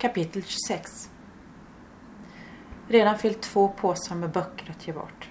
Kapitel 0.00 0.42
26 0.42 1.10
Redan 2.88 3.18
fyllt 3.18 3.42
två 3.42 3.68
påsar 3.68 4.14
med 4.14 4.30
böcker 4.30 4.70
att 4.70 4.86
ge 4.86 4.92
bort. 4.92 5.30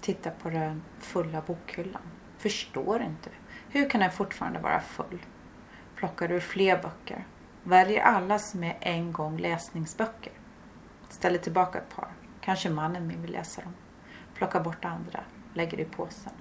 Tittar 0.00 0.30
på 0.30 0.50
den 0.50 0.82
fulla 0.98 1.40
bokhyllan. 1.46 2.02
Förstår 2.38 3.02
inte. 3.02 3.30
Hur 3.68 3.90
kan 3.90 4.00
den 4.00 4.10
fortfarande 4.10 4.58
vara 4.58 4.80
full? 4.80 5.18
Plockar 5.96 6.32
ur 6.32 6.40
fler 6.40 6.82
böcker. 6.82 7.26
Väljer 7.62 8.02
alla 8.02 8.38
som 8.38 8.64
är 8.64 8.78
en 8.80 9.12
gång 9.12 9.38
läsningsböcker. 9.38 10.32
Ställer 11.08 11.38
tillbaka 11.38 11.78
ett 11.78 11.96
par. 11.96 12.12
Kanske 12.40 12.70
mannen 12.70 13.06
min 13.06 13.22
vill 13.22 13.32
läsa 13.32 13.62
dem. 13.62 13.74
Plockar 14.34 14.60
bort 14.60 14.84
andra. 14.84 15.20
Lägger 15.54 15.80
i 15.80 15.84
påsen. 15.84 16.32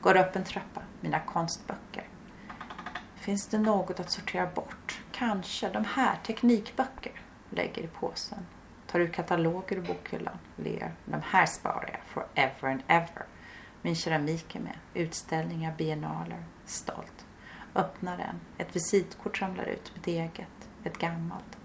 Går 0.00 0.16
upp 0.16 0.36
en 0.36 0.44
trappa. 0.44 0.82
Mina 1.00 1.20
konstböcker. 1.20 2.08
Finns 3.14 3.46
det 3.46 3.58
något 3.58 4.00
att 4.00 4.10
sortera 4.10 4.46
bort? 4.46 5.03
Kanske 5.18 5.68
de 5.68 5.84
här 5.84 6.16
teknikböcker. 6.26 7.12
Lägger 7.50 7.82
i 7.82 7.86
påsen. 7.86 8.46
Tar 8.86 9.00
ut 9.00 9.12
kataloger 9.12 9.76
ur 9.76 9.82
bokhyllan. 9.82 10.38
Ler. 10.56 10.94
De 11.04 11.22
här 11.24 11.46
sparar 11.46 11.90
jag 11.92 12.00
forever 12.06 12.72
and 12.72 12.82
ever. 12.86 13.26
Min 13.82 13.94
keramik 13.94 14.56
är 14.56 14.60
med. 14.60 14.78
Utställningar, 14.94 15.74
biennaler. 15.78 16.44
Stolt. 16.64 17.26
Öppnar 17.74 18.16
den. 18.16 18.40
Ett 18.58 18.76
visitkort 18.76 19.42
ramlar 19.42 19.64
ut. 19.64 19.92
Mitt 19.94 20.06
eget. 20.06 20.68
Ett 20.84 20.98
gammalt. 20.98 21.58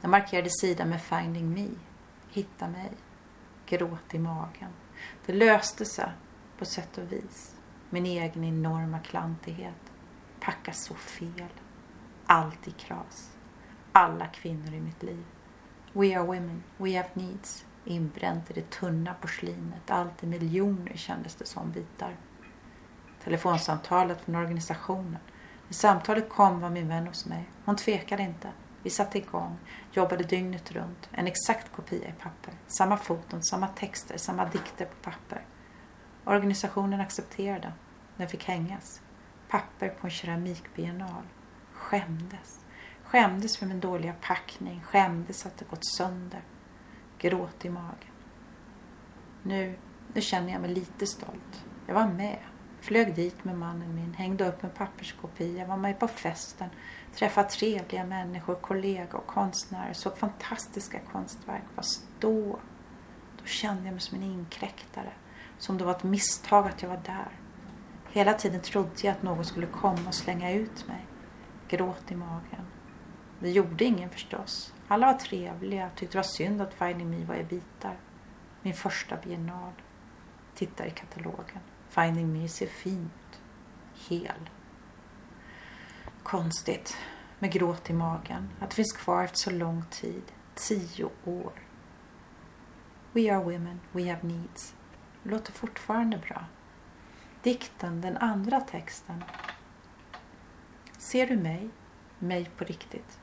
Den 0.00 0.10
markerade 0.10 0.50
sidan 0.50 0.88
med 0.88 1.02
Finding 1.02 1.54
Me. 1.54 1.68
Hitta 2.30 2.68
mig. 2.68 2.90
Gråt 3.66 4.14
i 4.14 4.18
magen. 4.18 4.70
Det 5.26 5.32
löste 5.32 5.84
sig 5.84 6.10
på 6.58 6.64
sätt 6.64 6.98
och 6.98 7.12
vis. 7.12 7.54
Min 7.90 8.06
egen 8.06 8.44
enorma 8.44 8.98
klantighet. 8.98 9.92
Packa 10.40 10.72
så 10.72 10.94
fel. 10.94 11.48
Allt 12.32 12.68
i 12.68 12.70
kras. 12.70 13.30
Alla 13.92 14.26
kvinnor 14.26 14.74
i 14.74 14.80
mitt 14.80 15.02
liv. 15.02 15.24
We 15.92 16.18
are 16.18 16.26
women. 16.26 16.62
We 16.76 16.96
have 16.96 17.08
needs. 17.14 17.64
Inbränt 17.84 18.50
i 18.50 18.54
det 18.54 18.70
tunna 18.70 19.14
porslinet. 19.14 19.90
Allt 19.90 20.22
i 20.22 20.26
miljoner 20.26 20.96
kändes 20.96 21.34
det 21.34 21.44
som 21.44 21.72
bitar. 21.72 22.16
Telefonsamtalet 23.24 24.20
från 24.20 24.34
organisationen. 24.34 25.18
När 25.66 25.74
samtalet 25.74 26.28
kom 26.28 26.60
var 26.60 26.70
min 26.70 26.88
vän 26.88 27.06
hos 27.06 27.26
mig. 27.26 27.48
Hon 27.64 27.76
tvekade 27.76 28.22
inte. 28.22 28.48
Vi 28.82 28.90
satte 28.90 29.18
igång, 29.18 29.58
jobbade 29.92 30.24
dygnet 30.24 30.72
runt. 30.72 31.08
En 31.12 31.26
exakt 31.26 31.72
kopia 31.72 32.08
i 32.08 32.12
papper. 32.12 32.54
Samma 32.66 32.96
foton, 32.96 33.42
samma 33.42 33.68
texter, 33.68 34.16
samma 34.16 34.44
dikter 34.44 34.84
på 34.84 35.10
papper. 35.10 35.44
Organisationen 36.24 37.00
accepterade. 37.00 37.72
Den 38.16 38.28
fick 38.28 38.44
hängas. 38.44 39.00
Papper 39.48 39.88
på 39.88 40.06
en 40.06 40.10
keramikbiennal. 40.10 41.24
Skämdes. 41.90 42.64
Skämdes 43.04 43.56
för 43.56 43.66
min 43.66 43.80
dåliga 43.80 44.14
packning. 44.20 44.80
Skämdes 44.80 45.46
att 45.46 45.58
det 45.58 45.64
gått 45.70 45.84
sönder. 45.84 46.42
Gråt 47.18 47.64
i 47.64 47.70
magen. 47.70 48.14
Nu, 49.42 49.78
nu 50.14 50.20
känner 50.20 50.52
jag 50.52 50.60
mig 50.60 50.74
lite 50.74 51.06
stolt. 51.06 51.64
Jag 51.86 51.94
var 51.94 52.06
med. 52.06 52.38
Flög 52.80 53.14
dit 53.14 53.44
med 53.44 53.58
mannen 53.58 53.94
min, 53.94 54.14
hängde 54.14 54.48
upp 54.48 54.64
en 54.64 54.70
papperskopia, 54.70 55.66
var 55.66 55.76
med 55.76 55.98
på 55.98 56.08
festen, 56.08 56.68
träffade 57.14 57.48
trevliga 57.48 58.04
människor, 58.04 58.54
kollegor 58.54 59.14
och 59.14 59.26
konstnärer, 59.26 59.92
såg 59.92 60.18
fantastiska 60.18 60.98
konstverk. 61.12 61.64
Fast 61.74 62.04
då, 62.18 62.58
då 63.40 63.44
kände 63.44 63.84
jag 63.84 63.92
mig 63.92 64.00
som 64.00 64.18
en 64.18 64.24
inkräktare. 64.24 65.12
Som 65.58 65.78
det 65.78 65.84
var 65.84 65.92
ett 65.92 66.02
misstag 66.02 66.66
att 66.66 66.82
jag 66.82 66.88
var 66.88 67.00
där. 67.06 67.30
Hela 68.10 68.34
tiden 68.34 68.60
trodde 68.60 68.90
jag 69.02 69.12
att 69.12 69.22
någon 69.22 69.44
skulle 69.44 69.66
komma 69.66 70.08
och 70.08 70.14
slänga 70.14 70.52
ut 70.52 70.88
mig. 70.88 70.99
Gråt 71.70 72.10
i 72.10 72.16
magen. 72.16 72.66
Det 73.38 73.50
gjorde 73.50 73.84
ingen 73.84 74.10
förstås. 74.10 74.74
Alla 74.88 75.06
var 75.06 75.18
trevliga, 75.18 75.90
tyckte 75.96 76.14
det 76.14 76.18
var 76.18 76.22
synd 76.22 76.60
att 76.60 76.74
Finding 76.74 77.10
Me 77.10 77.24
var 77.24 77.34
i 77.34 77.44
bitar. 77.44 77.96
Min 78.62 78.74
första 78.74 79.16
biennal. 79.16 79.72
Tittar 80.54 80.86
i 80.86 80.90
katalogen. 80.90 81.60
Finding 81.88 82.32
Me 82.32 82.48
ser 82.48 82.66
fint. 82.66 83.40
Hel. 84.08 84.50
Konstigt. 86.22 86.96
Med 87.38 87.52
gråt 87.52 87.90
i 87.90 87.92
magen. 87.92 88.48
Att 88.60 88.70
det 88.70 88.76
finns 88.76 88.92
kvar 88.92 89.24
efter 89.24 89.38
så 89.38 89.50
lång 89.50 89.84
tid. 89.90 90.32
Tio 90.54 91.10
år. 91.24 91.52
We 93.12 93.34
are 93.34 93.44
women. 93.44 93.80
We 93.92 94.10
have 94.10 94.28
needs. 94.28 94.74
Låter 95.22 95.52
fortfarande 95.52 96.18
bra. 96.18 96.44
Dikten, 97.42 98.00
den 98.00 98.16
andra 98.16 98.60
texten. 98.60 99.24
Ser 101.10 101.26
du 101.26 101.36
mig? 101.36 101.70
Mig 102.18 102.50
på 102.56 102.64
riktigt. 102.64 103.20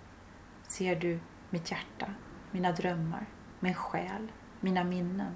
Ser 0.67 0.95
du 0.95 1.19
mitt 1.49 1.71
hjärta, 1.71 2.13
mina 2.51 2.71
drömmar, 2.71 3.25
min 3.59 3.73
själ, 3.73 4.31
mina 4.59 4.83
minnen. 4.83 5.35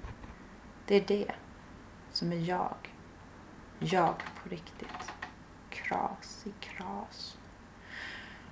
Det 0.86 0.96
är 0.96 1.04
det 1.06 1.32
som 2.10 2.32
är 2.32 2.36
jag. 2.36 2.94
Jag 3.78 4.14
på 4.42 4.48
riktigt. 4.48 5.12
Kras 5.70 6.46
i 6.46 6.52
kras. 6.60 7.38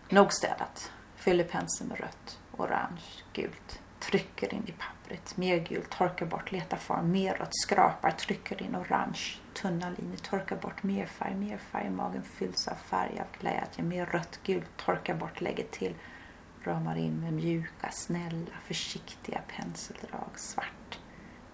Nog 0.09 0.33
städat. 0.33 0.93
Fyller 1.15 1.45
penseln 1.45 1.89
med 1.89 2.01
rött, 2.01 2.41
orange, 2.57 3.25
gult. 3.33 3.83
Trycker 4.11 4.55
in 4.55 4.63
i 4.67 4.73
pappret. 4.73 5.37
Mer 5.37 5.59
gult, 5.59 5.91
torkar 5.91 6.27
bort, 6.27 6.53
letar 6.53 6.77
form. 6.77 7.13
Mer 7.13 7.35
rött, 7.35 7.55
skrapar, 7.63 8.11
trycker 8.11 8.63
in 8.63 8.77
orange. 8.77 9.39
Tunna 9.55 9.91
linjer, 9.99 10.19
torkar 10.19 10.57
bort. 10.57 10.83
Mer 10.83 11.07
färg, 11.07 11.35
mer 11.35 11.59
färg. 11.59 11.91
Magen 11.91 12.23
fylls 12.23 12.69
av 12.69 12.75
färg, 12.75 13.21
av 13.21 13.41
glädje. 13.41 13.85
Mer 13.85 14.07
rött, 14.07 14.41
gult, 14.45 14.77
torkar 14.77 15.15
bort, 15.15 15.41
lägger 15.41 15.65
till 15.65 15.95
ramar 16.65 16.97
in 16.97 17.21
med 17.21 17.33
mjuka, 17.33 17.91
snälla, 17.91 18.53
försiktiga 18.65 19.43
penseldrag. 19.57 20.31
Svart. 20.37 20.99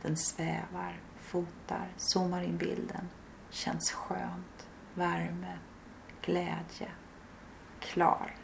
Den 0.02 0.16
svävar, 0.16 1.00
fotar, 1.20 1.88
zoomar 1.96 2.42
in 2.42 2.56
bilden. 2.56 3.08
Känns 3.50 3.90
skönt, 3.90 4.68
värme, 4.94 5.58
glädje, 6.22 6.90
klar. 7.80 8.34